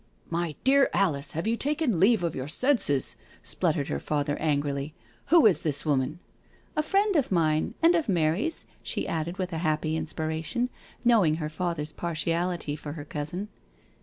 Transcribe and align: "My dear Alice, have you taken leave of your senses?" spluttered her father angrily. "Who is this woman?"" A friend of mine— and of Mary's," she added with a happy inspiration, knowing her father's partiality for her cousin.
"My 0.41 0.55
dear 0.63 0.89
Alice, 0.93 1.33
have 1.33 1.45
you 1.45 1.55
taken 1.55 1.99
leave 1.99 2.23
of 2.23 2.33
your 2.35 2.47
senses?" 2.47 3.15
spluttered 3.43 3.87
her 3.89 3.99
father 3.99 4.35
angrily. 4.41 4.95
"Who 5.27 5.45
is 5.45 5.61
this 5.61 5.85
woman?"" 5.85 6.17
A 6.75 6.81
friend 6.81 7.15
of 7.15 7.31
mine— 7.31 7.75
and 7.83 7.93
of 7.93 8.09
Mary's," 8.09 8.65
she 8.81 9.07
added 9.07 9.37
with 9.37 9.53
a 9.53 9.59
happy 9.59 9.95
inspiration, 9.95 10.71
knowing 11.05 11.35
her 11.35 11.49
father's 11.49 11.91
partiality 11.93 12.75
for 12.75 12.93
her 12.93 13.05
cousin. 13.05 13.49